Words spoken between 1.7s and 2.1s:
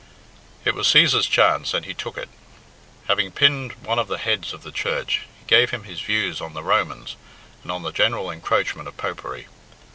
and he